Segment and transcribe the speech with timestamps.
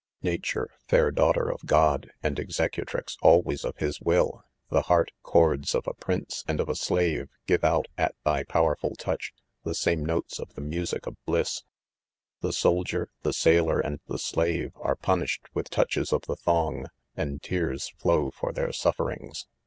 [0.23, 5.85] Nature, fair daughter of God, and ■executrix always of his will, the heart chords of
[5.85, 9.31] a prince and of a slave, give out, at thy powr •erful touch,
[9.63, 11.61] the same notes of the music of bliss.
[12.05, 16.87] '\^' The soldier, the sailor and \h&\ slave, are punished with touches of the thong,
[17.15, 19.45] and tears flow for their sufferings.